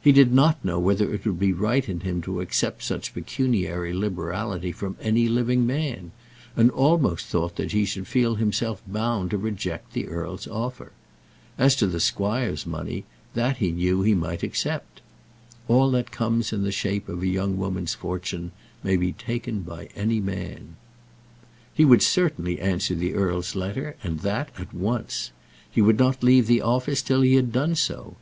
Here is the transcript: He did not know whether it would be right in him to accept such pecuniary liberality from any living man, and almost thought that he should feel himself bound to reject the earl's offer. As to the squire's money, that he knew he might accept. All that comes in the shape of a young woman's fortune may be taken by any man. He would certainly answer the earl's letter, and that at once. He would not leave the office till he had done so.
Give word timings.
He 0.00 0.12
did 0.12 0.32
not 0.32 0.64
know 0.64 0.78
whether 0.78 1.12
it 1.12 1.24
would 1.26 1.40
be 1.40 1.52
right 1.52 1.88
in 1.88 1.98
him 2.02 2.22
to 2.22 2.40
accept 2.40 2.84
such 2.84 3.12
pecuniary 3.12 3.92
liberality 3.92 4.70
from 4.70 4.96
any 5.00 5.26
living 5.26 5.66
man, 5.66 6.12
and 6.56 6.70
almost 6.70 7.26
thought 7.26 7.56
that 7.56 7.72
he 7.72 7.84
should 7.84 8.06
feel 8.06 8.36
himself 8.36 8.80
bound 8.86 9.32
to 9.32 9.36
reject 9.36 9.92
the 9.92 10.06
earl's 10.06 10.46
offer. 10.46 10.92
As 11.58 11.74
to 11.74 11.88
the 11.88 11.98
squire's 11.98 12.64
money, 12.68 13.02
that 13.34 13.56
he 13.56 13.72
knew 13.72 14.02
he 14.02 14.14
might 14.14 14.44
accept. 14.44 15.00
All 15.66 15.90
that 15.90 16.12
comes 16.12 16.52
in 16.52 16.62
the 16.62 16.70
shape 16.70 17.08
of 17.08 17.22
a 17.22 17.26
young 17.26 17.56
woman's 17.56 17.94
fortune 17.94 18.52
may 18.84 18.94
be 18.96 19.10
taken 19.10 19.62
by 19.62 19.86
any 19.96 20.20
man. 20.20 20.76
He 21.74 21.84
would 21.84 22.00
certainly 22.02 22.60
answer 22.60 22.94
the 22.94 23.14
earl's 23.14 23.56
letter, 23.56 23.96
and 24.04 24.20
that 24.20 24.50
at 24.56 24.72
once. 24.72 25.32
He 25.68 25.82
would 25.82 25.98
not 25.98 26.22
leave 26.22 26.46
the 26.46 26.62
office 26.62 27.02
till 27.02 27.22
he 27.22 27.34
had 27.34 27.50
done 27.50 27.74
so. 27.74 28.14